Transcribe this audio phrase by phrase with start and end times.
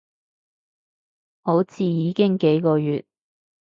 [1.43, 3.05] 好似已經幾個月